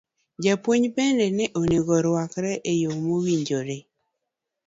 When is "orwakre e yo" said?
1.99-2.91